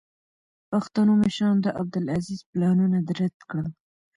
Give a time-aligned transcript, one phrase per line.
[0.71, 3.67] پښتنو مشرانو د عبدالعزیز پلانونه رد کړل.